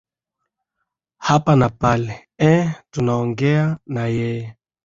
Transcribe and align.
hapa 1.25 1.51
na 1.59 1.67
pale 1.69 2.13
eeh 2.47 2.69
tunaongea 2.91 3.79
na 3.85 4.03
yeye 4.17 4.55